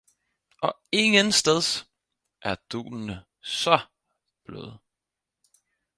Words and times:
og 0.61 0.75
ingensteds 0.91 1.85
er 2.43 2.55
dunene 2.71 3.23
så 3.41 3.79
bløde 4.45 4.77